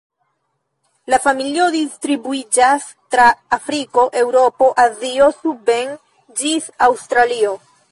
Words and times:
La 1.13 1.17
familio 1.25 1.67
distribuiĝas 1.75 2.87
tra 3.15 3.27
Afriko, 3.59 4.07
Eŭropo, 4.23 4.73
Azio 4.87 5.31
suben 5.43 5.95
ĝis 6.41 6.75
Aŭstralio. 6.91 7.57